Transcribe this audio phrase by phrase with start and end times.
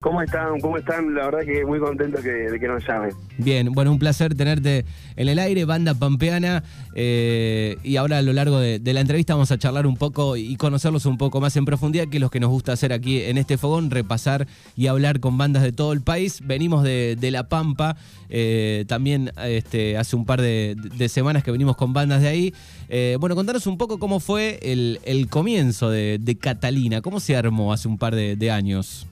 [0.00, 0.60] ¿Cómo están?
[0.60, 1.12] ¿Cómo están?
[1.12, 3.10] La verdad que muy contento de que nos llamen.
[3.36, 4.84] Bien, bueno, un placer tenerte
[5.16, 6.62] en el aire, banda pampeana.
[6.94, 10.54] eh, y ahora a lo largo de, la entrevista vamos a charlar un poco y
[10.54, 13.38] conocerlos un poco más en profundidad, que es lo que nos gusta hacer aquí en
[13.38, 16.42] este fogón, repasar y hablar con bandas de todo el país.
[16.44, 17.96] Venimos de, La Pampa,
[18.28, 22.54] eh, también este, hace un par de, semanas que venimos con bandas de ahí.
[22.88, 27.88] Eh, bueno, contanos un poco cómo fue el, comienzo de, Catalina, cómo se armó hace
[27.88, 29.07] un par de años.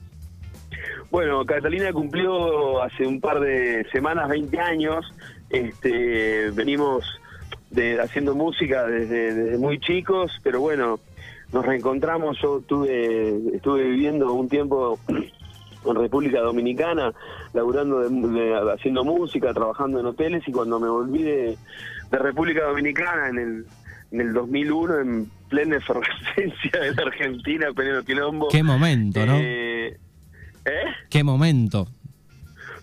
[1.09, 5.05] Bueno, Catalina cumplió hace un par de semanas 20 años.
[5.49, 7.05] Este, venimos
[7.71, 10.99] de, haciendo música desde, desde muy chicos, pero bueno,
[11.53, 12.37] nos reencontramos.
[12.41, 17.13] Yo tuve, estuve viviendo un tiempo en República Dominicana,
[17.53, 21.57] laburando, de- de- haciendo música, trabajando en hoteles y cuando me volví de,
[22.11, 23.65] de República Dominicana en el,
[24.11, 28.49] en el 2001, en plena efervescencia de la Argentina, pleno quilombo.
[28.49, 29.37] Qué momento, ¿no?
[29.39, 29.97] Eh,
[30.67, 30.83] ¿Eh?
[31.09, 31.87] Qué momento.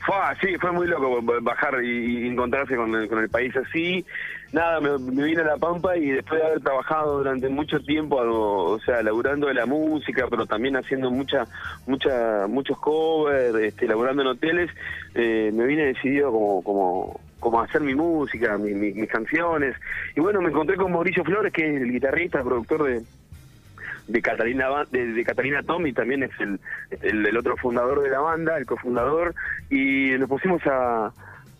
[0.07, 4.05] Fue, sí, fue muy loco bajar y, y encontrarse con el, con el país así.
[4.53, 8.17] Nada, me, me vine a La Pampa y después de haber trabajado durante mucho tiempo,
[8.21, 11.47] o sea, laburando de la música, pero también haciendo mucha,
[11.87, 14.71] mucha, muchos covers, este, laburando en hoteles,
[15.15, 19.75] eh, me vine decidido como, como, como hacer mi música, mi- mi- mis canciones.
[20.15, 23.03] Y bueno, me encontré con Mauricio Flores, que es el guitarrista, el productor de,
[24.07, 26.59] de Catalina de, de Catalina Tom y también es el,
[27.03, 29.35] el, otro fundador de la banda, el cofundador,
[29.71, 31.13] y nos pusimos a,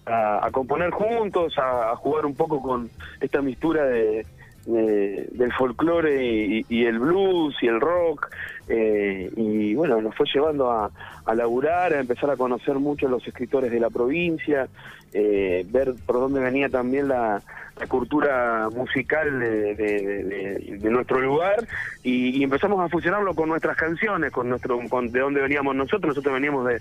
[0.07, 4.27] a, a componer juntos, a, a jugar un poco con esta mistura de,
[4.67, 8.29] de- del folclore y, el blues y el rock,
[8.69, 10.91] eh, y bueno, nos fue llevando a,
[11.25, 14.69] a laburar, a empezar a conocer mucho los escritores de la provincia,
[15.13, 17.41] eh, ver por dónde venía también la,
[17.77, 21.67] la cultura musical de, nuestro lugar
[22.03, 26.11] y, y empezamos a fusionarlo con nuestras canciones, con nuestro con de dónde veníamos nosotros,
[26.11, 26.81] nosotros veníamos de,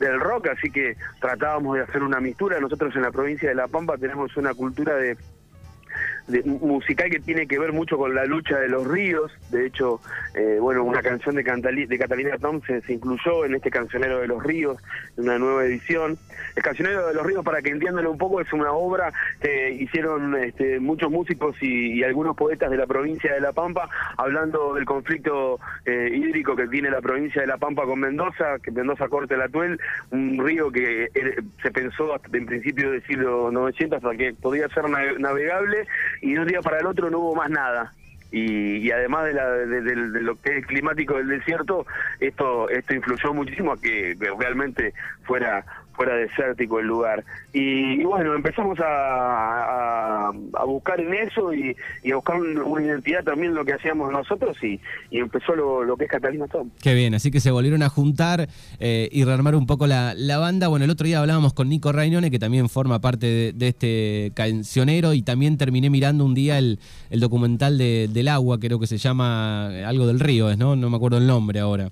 [0.00, 3.68] del rock, así que tratábamos de hacer una mistura, nosotros en la provincia de La
[3.68, 5.16] Pampa tenemos una cultura de
[6.28, 9.32] de- musical que tiene que ver mucho con la lucha de los ríos.
[9.50, 10.00] De hecho,
[10.34, 14.26] eh, bueno, una canción de, Cantali- de Catalina Tom se, incluyó en este Cancionero de
[14.28, 14.78] los Ríos,
[15.16, 16.16] en una nueva edición.
[16.56, 20.36] El Cancionero de los Ríos, para que entiendan un poco, es una obra que hicieron
[20.36, 25.58] este, muchos músicos y, algunos poetas de la provincia de La Pampa, hablando del conflicto
[25.86, 29.42] eh, hídrico que tiene la provincia de La Pampa con Mendoza, que Mendoza corta el
[29.42, 29.78] Atuel,
[30.10, 34.68] un río que eh, se pensó hasta en principio del siglo 900 hasta que podía
[34.68, 35.86] ser nave- navegable
[36.22, 37.92] y de un día para el otro no hubo más nada.
[38.30, 41.84] Y, y además de, la, de, de- de lo que es climático del desierto,
[42.18, 44.94] esto esto influyó muchísimo a que, que realmente
[45.24, 45.62] fuera
[45.92, 47.24] fuera desértico el lugar.
[47.52, 52.58] Y, y bueno, empezamos a, a, a buscar en eso y, y a buscar un-
[52.58, 54.80] una identidad también lo que hacíamos nosotros y,
[55.10, 56.70] y empezó lo, lo que es Catalina Tom.
[56.82, 58.48] Qué bien, así que se volvieron a juntar
[58.80, 60.68] eh, y rearmar un poco la, la banda.
[60.68, 64.32] Bueno, el otro día hablábamos con Nico Rainone, que también forma parte de, de este
[64.34, 66.78] cancionero, y también terminé mirando un día el,
[67.10, 70.76] el documental de, del agua, creo que se llama algo del río, ¿es, ¿no?
[70.76, 71.90] No me acuerdo el nombre ahora.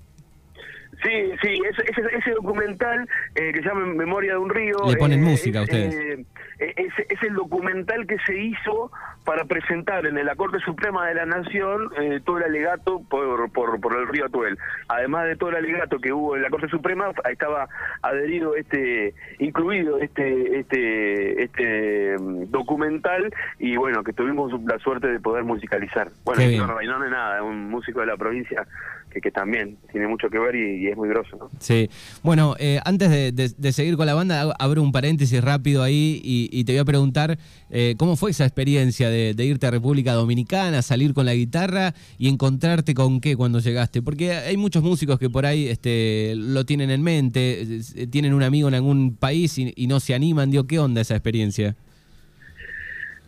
[1.03, 1.09] Sí,
[1.41, 4.77] sí, ese, ese, ese documental eh, que se llama Memoria de un río.
[4.87, 5.95] Le ponen eh, música a es, ustedes.
[5.95, 6.25] eh,
[6.59, 8.91] es, es el documental que se hizo
[9.25, 13.79] para presentar en la Corte Suprema de la Nación eh, todo el alegato por, por,
[13.79, 14.57] por el río Atuel.
[14.87, 17.67] Además de todo el alegato que hubo en la Corte Suprema, estaba
[18.01, 25.19] adherido este, incluido este, este, este mm, documental y bueno, que tuvimos la suerte de
[25.19, 26.09] poder musicalizar.
[26.23, 28.65] Bueno, no, no es nada, es un músico de la provincia
[29.11, 31.49] que, también tiene mucho que ver y, es muy grosso, ¿no?
[31.59, 31.89] Sí.
[32.23, 36.49] Bueno, eh, antes de, seguir con la banda, ab- abro un paréntesis rápido ahí y,
[36.51, 37.37] y te voy a preguntar
[37.69, 41.93] eh, cómo fue esa experiencia de, de irte a República Dominicana, salir con la guitarra
[42.17, 44.01] y encontrarte con qué cuando llegaste.
[44.01, 48.33] Porque hay muchos músicos que por ahí este, lo tienen en mente, eh, eh, tienen
[48.33, 50.51] un amigo en algún país y, y no se animan.
[50.51, 51.75] Digo, ¿qué onda esa experiencia?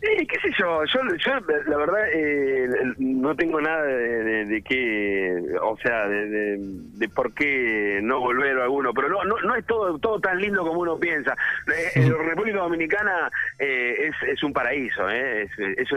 [0.04, 1.32] Sí, qué sé yo, yo, yo
[1.66, 8.00] la verdad eh, no tengo nada de, de, qué, o sea, de, de, por qué
[8.02, 10.98] no volver a alguno, pero no, no, no es todo todo tan lindo como uno
[10.98, 11.34] piensa.
[11.94, 15.48] Eh, la República Dominicana eh, es, es un paraíso, eh,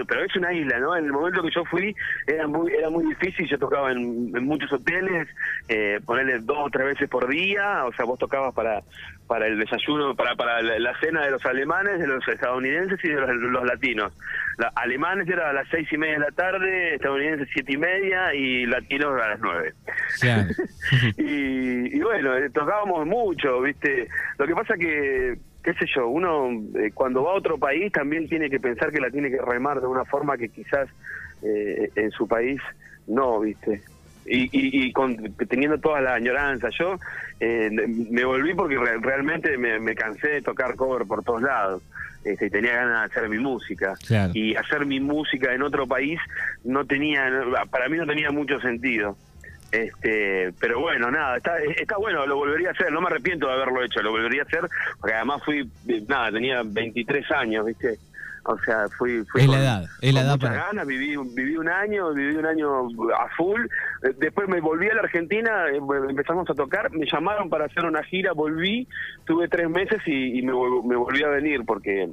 [0.08, 0.96] pero es una isla, ¿no?
[0.96, 1.94] En el momento que yo fui
[2.28, 5.28] era muy era muy difícil, yo tocaba en, muchos hoteles,
[5.68, 8.84] eh, ponerle dos o tres veces por día, o sea, vos tocabas para
[9.28, 13.20] para el desayuno, para para la, cena de los alemanes, de los estadounidenses y de
[13.20, 13.97] los latinos.
[14.58, 18.34] La, alemanes era a las seis y media de la tarde, estadounidenses siete y media
[18.34, 19.74] y latinos a las nueve.
[21.18, 24.08] Y, y bueno, eh, tocábamos mucho, ¿viste?
[24.38, 26.50] Lo que pasa que, qué sé yo, uno
[26.80, 29.82] eh, cuando va a otro país también tiene que pensar que la tiene que remar
[29.82, 30.88] de una forma que quizás
[31.44, 32.62] eh, en su país
[33.08, 33.82] no, ¿viste?
[34.30, 34.94] y,
[35.48, 36.70] teniendo toda la añoranza.
[36.70, 37.00] Yo
[37.40, 41.84] eh, me volví porque realmente me, cansé de tocar cover por todos lados.
[42.28, 43.94] Este, tenía ganas de hacer mi música.
[44.34, 46.20] Y hacer mi música en otro país
[46.64, 47.32] no tenía,
[47.70, 49.18] para mí no tenía mucho sentido.
[49.72, 53.54] Este, pero bueno, nada, está, está bueno, lo volvería a hacer, no me arrepiento de
[53.54, 54.62] haberlo hecho, lo volvería a hacer,
[55.00, 55.70] porque además fui,
[56.08, 57.98] nada, tenía 23 años, ¿viste?
[58.50, 60.68] O sea, fui, fui es la edad, es la edad para...
[60.68, 63.62] ganas, viví, viví un año, viví un año a full.
[64.04, 67.84] Eh, después me volví a la Argentina, eh, empezamos a tocar, me llamaron para hacer
[67.84, 68.88] una gira, volví,
[69.26, 72.10] tuve tres meses y, me, volví a venir porque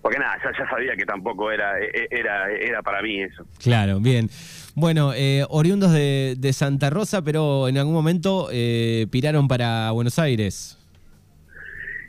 [0.00, 3.44] porque nada, ya, sabía que tampoco era, e, e, era, era para mí eso.
[3.60, 4.30] Claro, bien.
[4.76, 10.20] Bueno, eh, oriundos de, de, Santa Rosa, pero en algún momento eh, piraron para Buenos
[10.20, 10.78] Aires.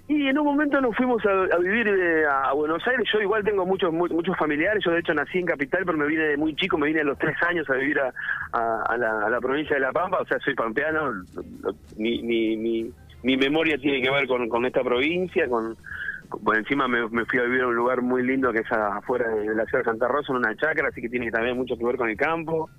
[0.07, 3.07] Y en un momento nos fuimos a, vivir eh, a Buenos Aires.
[3.11, 4.83] Yo igual tengo muchos muchos familiares.
[4.85, 7.05] Yo de hecho nací en Capital, pero me vine de muy chico, me vine a
[7.05, 10.19] los tres años a vivir a, la, provincia de La Pampa.
[10.19, 11.23] O sea, soy pampeano.
[11.97, 12.91] Mi, mi,
[13.23, 15.77] mi, memoria tiene que ver con, con esta provincia, con,
[16.43, 19.55] por encima me, fui a vivir a un lugar muy lindo que es afuera de
[19.55, 21.95] la ciudad de Santa Rosa, en una chacra, así que tiene también mucho que ver
[21.95, 22.69] con el campo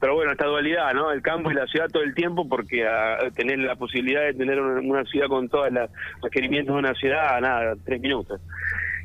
[0.00, 1.10] pero bueno, esta dualidad, ¿no?
[1.10, 4.60] El campo y la ciudad todo el tiempo, porque a, tener la posibilidad de tener
[4.60, 5.90] una, ciudad con todos los
[6.22, 8.40] requerimientos de una ciudad, nada, tres minutos.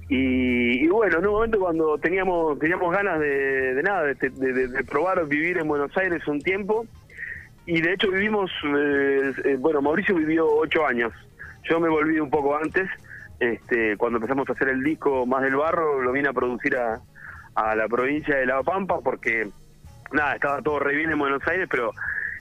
[0.10, 5.68] Y, bueno, en un momento cuando teníamos teníamos ganas de, nada, de, probar vivir en
[5.68, 6.86] Buenos Aires un tiempo,
[7.66, 11.12] y de hecho vivimos, eh, eh, bueno, Mauricio vivió ocho años,
[11.64, 12.88] yo me volví un poco antes,
[13.40, 17.00] este, cuando empezamos a hacer el disco Más del Barro, lo vine a producir a,
[17.56, 19.50] a la provincia de La Pampa, porque
[20.14, 21.92] nada, estaba todo re bien en Buenos Aires, pero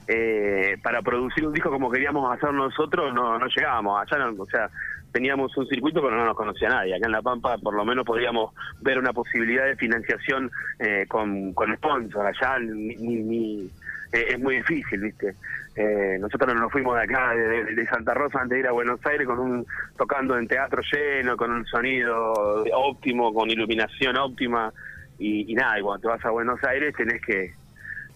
[0.07, 4.47] eh, para producir un disco como queríamos hacer nosotros no, no llegábamos, allá no, o
[4.47, 4.69] sea,
[5.11, 8.05] teníamos un circuito pero no nos conocía nadie, acá en La Pampa por lo menos
[8.05, 13.69] podíamos ver una posibilidad de financiación eh, con, con sponsor, allá ni, ni,
[14.11, 15.35] eh, es muy difícil, ¿viste?
[15.75, 19.25] Eh, nosotros nos fuimos de acá, de, Santa Rosa, antes de ir a Buenos Aires,
[19.25, 19.65] con un
[19.97, 22.33] tocando en teatro lleno, con un sonido
[22.73, 24.71] óptimo, con iluminación óptima,
[25.17, 27.53] y, y nada, y cuando te vas a Buenos Aires tenés que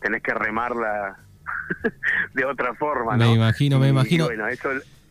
[0.07, 1.17] tenés que remarla
[2.33, 3.27] de otra forma, ¿no?
[3.27, 4.29] Me imagino, me imagino.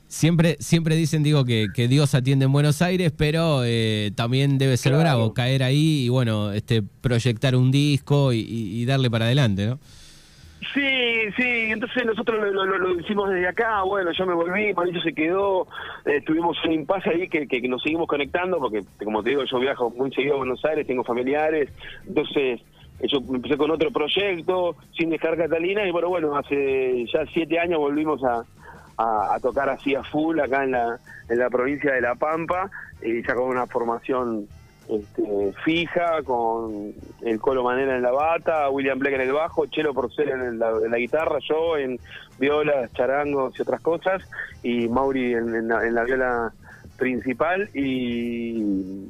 [0.08, 4.76] Siempre, siempre dicen, digo, que, que, Dios atiende en Buenos Aires, pero eh, también debe
[4.76, 9.78] ser bravo caer ahí y, bueno, este proyectar un disco y, darle para adelante, ¿no?
[10.72, 15.66] Sí, sí, entonces nosotros lo, hicimos desde acá, bueno, yo me volví, Mauricio se quedó,
[16.06, 19.58] eh, tuvimos un impasse ahí que, que, nos seguimos conectando, porque como te digo, yo
[19.58, 21.68] viajo muy seguido a Buenos Aires, tengo familiares,
[22.06, 22.62] entonces
[23.02, 27.78] yo empecé con otro proyecto, sin dejar Catalina, y bueno, bueno, hace ya siete años
[27.78, 28.44] volvimos a,
[29.42, 30.98] tocar así a full acá en la,
[31.28, 32.70] en la provincia de La Pampa,
[33.02, 34.48] y ya con una formación
[34.88, 39.92] este, fija, con el Colo Manera en la bata, William Black en el bajo, Chelo
[39.92, 41.98] Porcel en la, en la guitarra, yo en
[42.38, 44.22] violas, charangos y otras cosas,
[44.62, 46.52] y Mauri en, en la viola
[46.96, 49.08] principal, y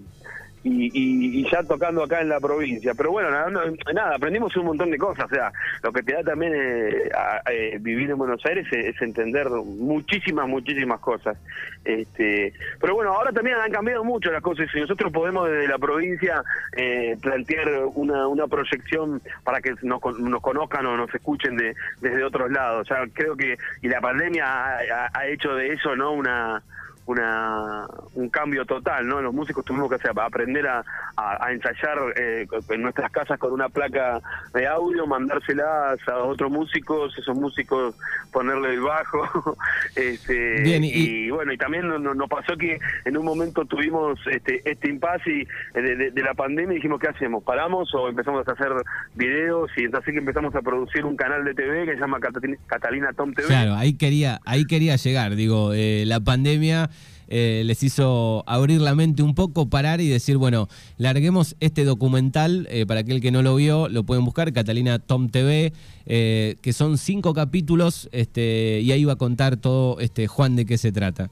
[0.68, 2.92] y, ya tocando acá en la provincia.
[2.94, 5.26] Pero bueno, nada, aprendimos un montón de cosas.
[5.26, 5.52] O sea,
[5.82, 7.10] lo que te da también eh,
[7.50, 11.36] eh, vivir en Buenos Aires es, entender muchísimas, muchísimas cosas.
[11.84, 15.78] Este, pero bueno, ahora también han cambiado mucho las cosas y nosotros podemos desde la
[15.78, 16.42] provincia
[16.76, 22.24] eh, plantear una, una proyección para que nos, nos conozcan o nos escuchen de, desde
[22.24, 22.82] otros lados.
[22.82, 24.78] O sea, creo que y la pandemia
[25.12, 26.12] ha hecho de eso, ¿no?
[26.12, 26.62] Una
[27.06, 29.22] una, un cambio total, ¿no?
[29.22, 30.84] Los músicos tuvimos que hacer, aprender a,
[31.16, 34.20] a, ensayar eh, en nuestras casas con una placa
[34.52, 37.94] de audio, mandárselas a otros músicos, esos músicos
[38.32, 39.56] ponerle el bajo.
[39.96, 45.46] este, y, bueno, y también nos, pasó que en un momento tuvimos este, este impasse
[45.74, 47.44] eh, de, la pandemia y dijimos, ¿qué hacemos?
[47.44, 48.72] ¿Paramos o empezamos a hacer
[49.14, 49.70] videos?
[49.76, 52.18] Y así que empezamos a producir un canal de TV que se llama
[52.66, 53.46] Catalina Tom TV.
[53.46, 56.90] Claro, ahí quería, ahí quería llegar, digo, eh, la pandemia
[57.28, 62.66] eh, les hizo abrir la mente un poco, parar y decir, bueno, larguemos este documental,
[62.70, 65.72] eh, para aquel que no lo vio, lo pueden buscar, Catalina Tom TV,
[66.06, 70.66] eh, que son cinco capítulos, este, y ahí va a contar todo este Juan de
[70.66, 71.30] qué se trata.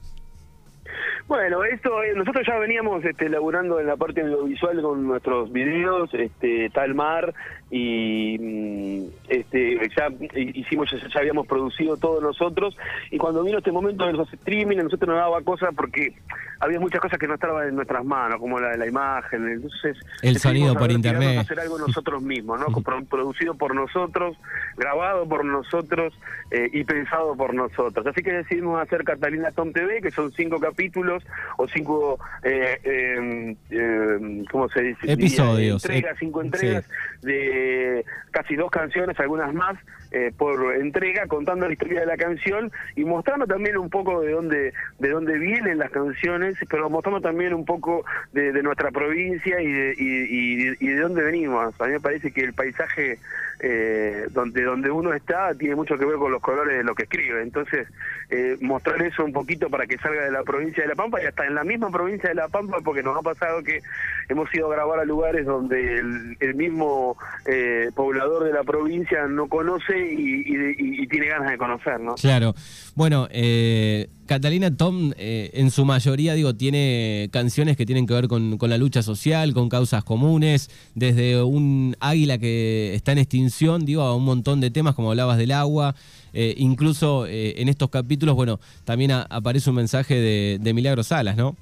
[1.27, 6.13] Bueno, esto eh, nosotros ya veníamos este, laburando en la parte audiovisual con nuestros videos,
[6.13, 7.33] este, Tal Mar,
[7.71, 12.77] y mm, este, ya hicimos, ya, habíamos producido todos nosotros,
[13.11, 16.13] y cuando vino este momento de los streaming, a nosotros nos daba cosas porque
[16.59, 19.97] había muchas cosas que no estaban en nuestras manos, como la, la imagen, entonces...
[20.21, 21.39] El sonido por internet.
[21.39, 22.67] hacer algo nosotros mismos, ¿no?
[23.09, 24.37] producido por nosotros,
[24.77, 26.13] grabado por nosotros
[26.51, 28.05] eh, y pensado por nosotros.
[28.07, 31.23] Así que decidimos hacer Catalina Tom TV, que son cinco capítulos
[31.57, 35.11] o cinco, eh, em, em, ¿cómo se dice?
[35.11, 35.83] Episodios.
[35.83, 36.85] Entregas, cinco entregas
[37.21, 39.77] de, eh, casi dos canciones, algunas más,
[40.11, 44.31] eh, por entrega, contando la historia de la canción y mostrando también un poco de
[44.31, 49.71] dónde, de dónde vienen las canciones, pero mostrando también un poco de, nuestra provincia y
[49.71, 51.79] de, y, de dónde venimos.
[51.79, 53.19] A mí me parece que el paisaje
[53.67, 57.03] eh, donde, donde uno está tiene mucho que ver con los colores de lo que
[57.03, 57.41] escribe.
[57.41, 57.87] Entonces,
[58.29, 61.25] eh, mostrar eso un poquito para que salga de la provincia de La Pampa y
[61.25, 63.81] hasta en la misma provincia de La Pampa, porque nos ha pasado que
[64.29, 67.17] hemos ido a grabar a lugares donde el, mismo
[67.47, 72.15] eh, poblador de la provincia no conoce y, tiene ganas de conocer, ¿no?
[72.15, 72.53] Claro.
[72.95, 78.27] Bueno, eh, Catalina Tom eh, en su mayoría, digo, tiene canciones que tienen que ver
[78.27, 84.01] con, la lucha social, con causas comunes, desde un águila que está en extinción, digo,
[84.01, 85.95] a un montón de temas, como hablabas del agua.
[86.33, 91.37] Eh, incluso eh, en estos capítulos, bueno, también aparece un mensaje de, de Milagro Salas,
[91.37, 91.55] ¿no?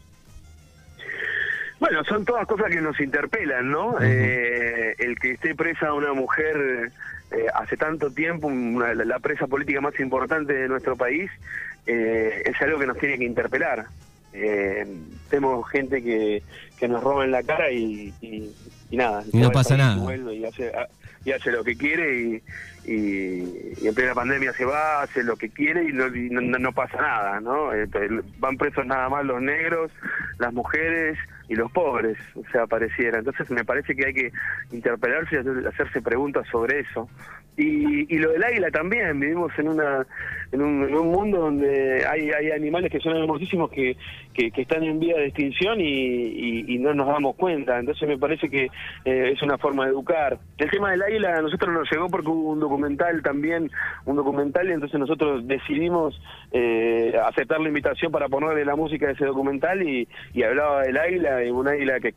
[1.79, 3.99] Bueno, son todas cosas que nos interpelan, ¿no?
[3.99, 6.93] el que esté presa una mujer
[7.55, 11.29] hace tanto tiempo, la presa política más importante de nuestro país,
[11.85, 13.85] eh, es algo que nos tiene que interpelar.
[14.33, 14.85] Eh,
[15.29, 16.41] tenemos gente que,
[16.79, 18.13] que nos roba en la cara y,
[18.91, 19.23] nada.
[19.31, 20.15] Y no pasa nada.
[20.15, 20.71] Y hace,
[21.25, 22.43] y hace lo que quiere y,
[22.85, 27.39] y, en plena pandemia se va, hace lo que quiere y no, no, pasa nada,
[27.39, 27.73] ¿no?
[27.73, 27.87] Eh,
[28.39, 29.91] van presos nada más los negros,
[30.39, 33.19] las mujeres y los pobres, o sea, pareciera.
[33.19, 34.31] Entonces me parece que hay que
[34.71, 37.09] interpelarse y hacerse preguntas sobre eso.
[37.55, 40.05] Y, y lo del águila también, vivimos en una
[40.53, 43.97] en un, en un mundo donde hay, hay animales que son hermosísimos que,
[44.33, 47.79] que, están en vía de extinción y, y, no nos damos cuenta.
[47.79, 48.65] Entonces me parece que
[49.03, 50.37] eh, es una forma de educar.
[50.59, 53.71] El tema del águila a nosotros nos llegó porque hubo un documental también,
[54.05, 59.13] un documental, y entonces nosotros decidimos eh, aceptar la invitación para ponerle la música de
[59.13, 62.13] ese documental y, y hablaba del águila, y un águila que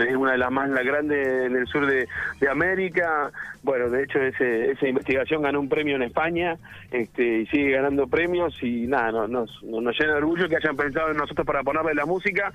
[0.00, 2.08] es una de las más grandes en el sur de,
[2.50, 3.30] América.
[3.62, 6.56] Bueno, de hecho ese, esa investigación ganó un premio en España
[6.90, 10.76] este, y sigue ganando premios y nada, nos, nos, nos llena de orgullo que hayan
[10.76, 12.52] pensado en nosotros para ponerle la música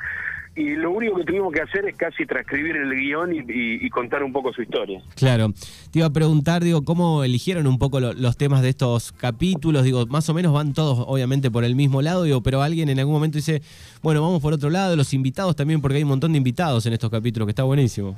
[0.58, 4.34] y lo único que tuvimos que hacer es casi transcribir el guion y, contar un
[4.34, 5.00] poco su historia.
[5.16, 5.54] Claro.
[5.92, 9.84] Te iba a preguntar, digo, ¿cómo eligieron un poco los temas de estos capítulos?
[9.84, 12.98] Digo, más o menos van todos, obviamente, por el mismo lado, digo, pero alguien en
[12.98, 13.62] algún momento dice,
[14.02, 16.94] bueno, vamos por otro lado, los invitados también, porque hay un montón de invitados en
[16.94, 18.16] estos capítulos, que está buenísimo.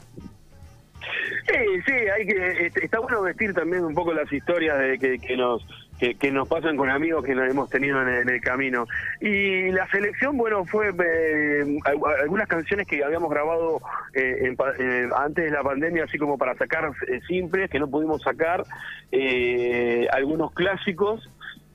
[1.49, 5.35] Sí, sí, hay que, este, está bueno vestir también un poco las historias de que,
[5.35, 5.61] nos
[5.99, 8.87] que, nos pasan con amigos que nos hemos tenido en el, camino.
[9.19, 11.79] Y la selección, bueno, fue eh,
[12.21, 13.81] algunas canciones que habíamos grabado
[14.13, 16.91] eh, eh, antes de la pandemia, así como para sacar
[17.27, 18.63] simples, que no pudimos sacar,
[20.11, 21.29] algunos clásicos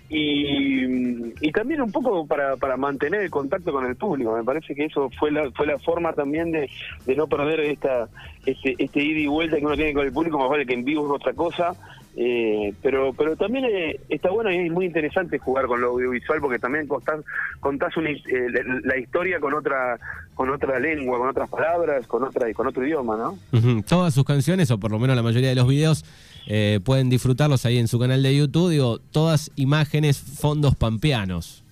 [0.09, 4.37] y, también un poco para, para mantener el contacto con el público.
[4.37, 6.69] Me parece que eso fue la, fue la forma también de,
[7.07, 8.09] de no perder esta
[8.45, 10.85] este, este ida y vuelta que uno tiene con el público, más vale que en
[10.85, 11.75] vivo es otra cosa.
[12.17, 16.41] Eh, pero pero también eh, está bueno y es muy interesante jugar con lo audiovisual
[16.41, 17.25] porque también contás,
[17.59, 18.49] contás eh,
[18.85, 19.99] la historia con otra
[20.35, 23.39] con otra lengua, con otras palabras, con otra con otro idioma, ¿no?
[23.83, 26.05] Todas sus canciones, o por lo menos la mayoría de los videos,
[26.47, 28.71] eh, pueden disfrutarlos ahí en su canal de YouTube.
[28.71, 31.64] Digo, todas imágenes, fondos pampeanos.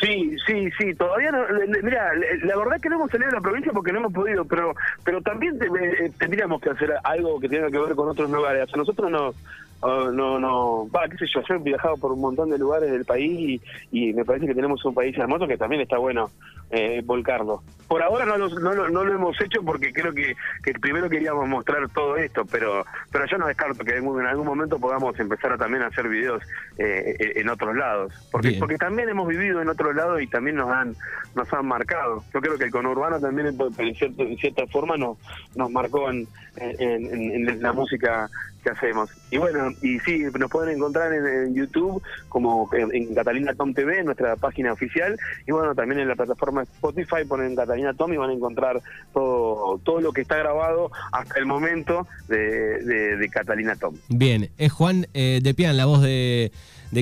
[0.00, 1.44] Sí, sí, sí, todavía no,
[1.82, 2.12] mira,
[2.44, 4.72] la verdad que no hemos salido de la provincia porque no hemos podido, pero
[5.04, 8.68] pero también eh, tendríamos que hacer algo que tenga que ver con otros lugares.
[8.76, 9.34] nosotros no,
[9.80, 12.90] Oh, no, no, va, qué sé yo, yo he viajado por un montón de lugares
[12.90, 13.60] del país
[13.92, 16.32] y, me parece que tenemos un país hermoso que también está bueno
[16.70, 17.62] eh, volcarlo.
[17.86, 21.48] Por ahora no lo, no, no, lo hemos hecho porque creo que, que primero queríamos
[21.48, 25.56] mostrar todo esto, pero pero yo no descarto que en algún momento podamos empezar a
[25.56, 26.42] también hacer videos
[26.76, 30.68] eh, en otros lados, porque porque también hemos vivido en otros lados y también nos
[30.68, 30.94] han
[31.34, 32.22] nos han marcado.
[32.34, 35.16] Yo creo que el conurbano también en, cierto, en cierta forma nos
[35.56, 38.28] nos marcó en, en la música
[38.62, 39.10] que hacemos.
[39.30, 44.36] Y bueno, y sí, nos pueden encontrar en, YouTube como en, Catalina Tom TV, nuestra
[44.36, 48.32] página oficial, y bueno, también en la plataforma Spotify ponen Catalina Tom y van a
[48.32, 53.94] encontrar todo, todo lo que está grabado hasta el momento de, Catalina Tom.
[54.08, 56.50] Bien, es Juan eh, de Pian, la voz de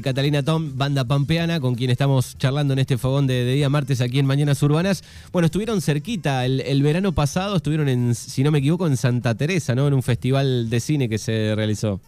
[0.03, 4.19] Catalina Tom, banda pampeana, con quien estamos charlando en este fogón de, día martes aquí
[4.19, 5.05] en Mañanas Urbanas.
[5.33, 9.75] Bueno, estuvieron cerquita, el, verano pasado estuvieron en, si no me equivoco, en Santa Teresa,
[9.75, 9.87] ¿no?
[9.89, 12.01] En un festival de cine que se realizó.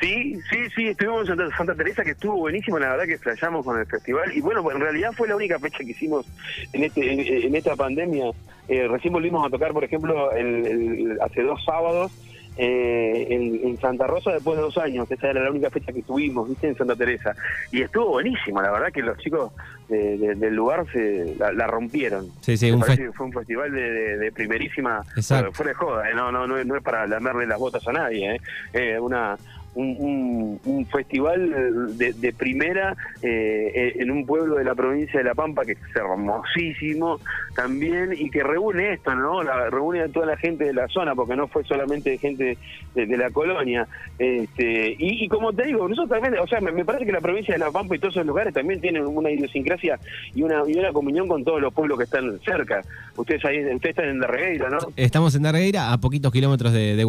[0.00, 3.78] Sí, sí, sí, estuvimos en Santa, Teresa, que estuvo buenísimo, la verdad que flayamos con
[3.78, 4.32] el festival.
[4.36, 6.26] Y bueno, en realidad fue la única fecha que hicimos
[6.72, 8.30] en, este, en, esta pandemia.
[8.68, 12.12] Eh, recién volvimos a tocar, por ejemplo, el, hace dos sábados
[12.56, 13.26] eh,
[13.64, 15.10] en, Santa Rosa después de dos años.
[15.10, 16.68] Esa era la única fecha que tuvimos, ¿viste?
[16.68, 17.34] En Santa Teresa.
[17.72, 19.52] Y estuvo buenísimo, la verdad que los chicos
[19.88, 22.26] del lugar se la, rompieron.
[22.42, 25.52] Sí, sí, un fue un festival de, primerísima, Exacto.
[25.52, 26.14] fuera de joda, ¿eh?
[26.14, 28.40] no, no, no, es para lamerle las botas a nadie, ¿eh?
[28.74, 29.38] eh una
[29.74, 35.64] un, un, festival de, primera eh, en un pueblo de la provincia de La Pampa
[35.64, 37.20] que es hermosísimo
[37.54, 39.42] también y que reúne esto, ¿no?
[39.42, 42.56] La, reúne a toda la gente de la zona porque no fue solamente gente
[42.94, 43.86] de, la colonia.
[44.18, 47.58] Este, y, como te digo, nosotros también, o sea, me, parece que la provincia de
[47.58, 49.98] La Pampa y todos esos lugares también tienen una idiosincrasia
[50.34, 52.82] y una, y una comunión con todos los pueblos que están cerca.
[53.16, 54.78] Ustedes ahí, ustedes están en Darregueira, ¿no?
[54.96, 57.04] Estamos en Darregueira a poquitos kilómetros de, de.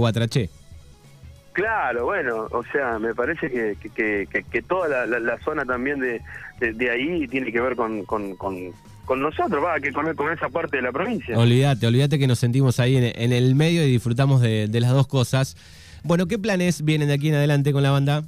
[1.59, 6.21] Claro, bueno, o sea, me parece que, que, que, toda la, zona también de,
[6.61, 10.77] de, ahí tiene que ver con, con, con, nosotros, va, que con, con, esa parte
[10.77, 11.37] de la provincia.
[11.37, 15.07] Olvídate, olvídate que nos sentimos ahí en, el medio y disfrutamos de, de las dos
[15.07, 15.57] cosas.
[16.03, 18.23] Bueno, ¿qué planes vienen de aquí en adelante con la banda?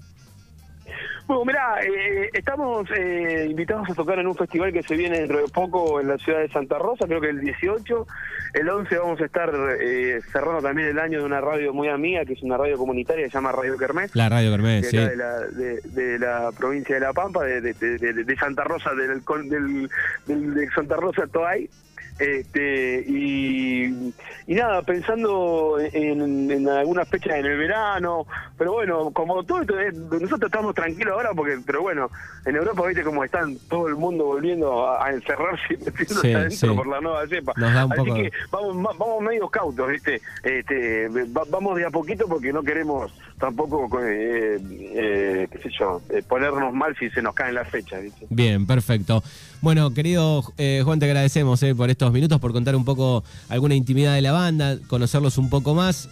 [1.32, 5.38] Bueno, mirá, eh, estamos eh, invitados a tocar en un festival que se viene dentro
[5.38, 8.06] de poco en la ciudad de Santa Rosa, creo que el 18.
[8.54, 12.26] El 11 vamos a estar eh, cerrando también el año de una radio muy amiga,
[12.26, 14.14] que es una radio comunitaria que se llama Radio Kermés.
[14.14, 14.98] La Radio Kermés, sí.
[14.98, 19.24] De la, de, la, provincia de La Pampa, de, Santa Rosa, del,
[20.28, 21.70] del, de Santa Rosa Toay.
[22.20, 24.14] Este, y,
[24.48, 28.28] nada, pensando en, algunas fechas en el verano,
[28.58, 29.74] pero bueno, como todo esto,
[30.20, 32.10] nosotros estamos tranquilos ahora porque, pero bueno,
[32.46, 36.88] en Europa, viste cómo están todo el mundo volviendo a, encerrarse y metiéndose adentro por
[36.88, 37.54] la nueva cepa.
[37.56, 41.08] Así que vamos, vamos medio cautos, viste, este,
[41.50, 46.74] vamos de a poquito porque no queremos tampoco, eh, eh, qué sé yo, eh, ponernos
[46.74, 48.02] mal si se nos caen las fechas.
[48.02, 48.28] ¿viste?
[48.30, 49.24] Bien, perfecto.
[49.62, 50.42] Bueno, querido
[50.84, 54.80] Juan, te agradecemos por estos minutos, por contar un poco alguna intimidad de la banda,
[54.88, 56.10] conocerlos un poco más.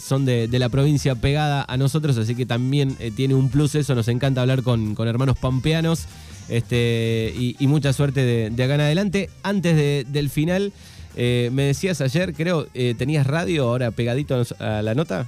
[0.00, 3.94] son de, la provincia pegada a nosotros, así que también tiene un plus eso.
[3.94, 6.06] Nos encanta hablar con, hermanos pampeanos.
[6.48, 9.28] Este, y, mucha suerte de, acá en adelante.
[9.42, 10.72] Antes del final,
[11.16, 15.26] me decías ayer, creo, tenías radio ahora pegadito a la nota.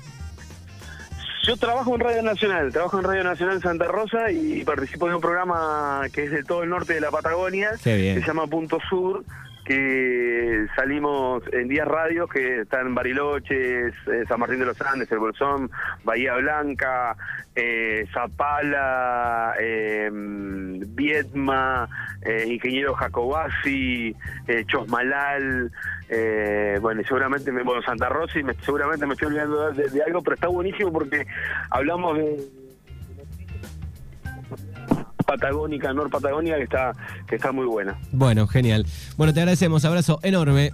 [1.49, 5.23] Yo trabajo en Radio Nacional, trabajo en Radio Nacional Santa Rosa y participo de un
[5.23, 9.25] programa que es de todo el norte de la Patagonia, que se llama Punto Sur,
[9.69, 15.19] que salimos en días radios que están Bariloches, eh, San Martín de los Andes, El
[15.19, 15.71] Bolsón,
[16.04, 17.15] Bahía Blanca,
[17.54, 21.87] eh, Zapala, eh, Viedma,
[22.23, 24.17] eh, Ingeniero Jacobasi,
[24.69, 25.71] Chosmalal,
[26.81, 30.35] bueno, y seguramente me, bueno, Santa Rosa me, seguramente me estoy olvidando de algo, pero
[30.35, 31.26] está buenísimo porque
[31.71, 32.68] hablamos de
[35.28, 36.93] patagónica, norpatagónica, que está,
[37.26, 37.99] que está muy buena.
[38.12, 38.86] Bueno, genial.
[39.19, 40.71] Bueno, te agradecemos, abrazo enorme.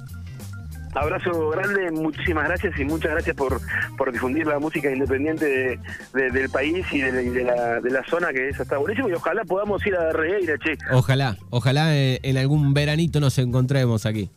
[0.94, 3.60] Abrazo grande, muchísimas gracias y muchas gracias por,
[3.98, 5.80] por difundir la música independiente
[6.12, 9.08] del país y de, la, de la zona, que eso está buenísimo.
[9.08, 10.78] Y ojalá podamos ir a Regueira, che.
[10.92, 14.30] Ojalá, ojalá eh, en algún veranito nos encontremos aquí.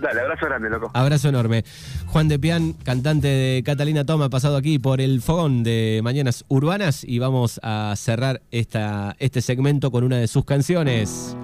[0.00, 0.90] Dale, abrazo grande, loco.
[0.92, 1.64] Abrazo enorme.
[2.06, 7.04] Juan de Pian, cantante de Catalina Toma, pasado aquí por el fogón de Mañanas Urbanas
[7.04, 11.36] y vamos a cerrar esta, este segmento con una de sus canciones.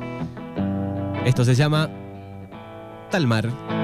[1.25, 1.89] Esto se llama
[3.11, 3.80] Talmar.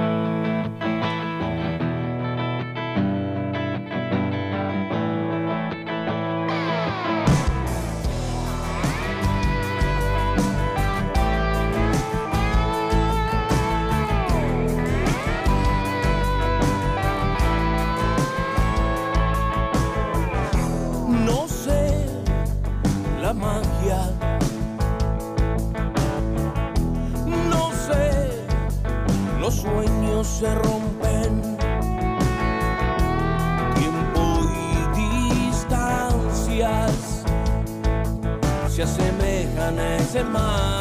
[39.19, 40.77] Se asemejan a ese mar.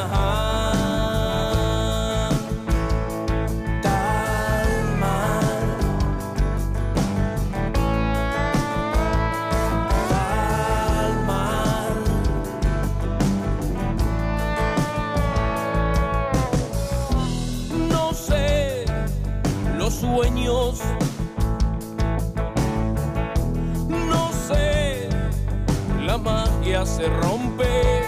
[19.95, 20.81] sueños.
[23.87, 25.09] No sé,
[26.05, 28.04] la magia se rompe.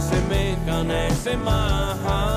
[0.00, 2.35] Se asemejan a ese mar.